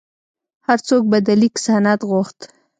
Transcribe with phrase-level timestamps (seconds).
[0.67, 2.39] هر څوک به د لیک سند غوښت.